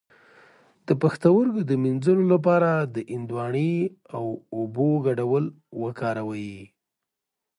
[0.87, 3.73] د پښتورګو د مینځلو لپاره د هندواڼې
[4.15, 4.25] او
[4.57, 5.45] اوبو ګډول
[5.83, 6.51] وکاروئ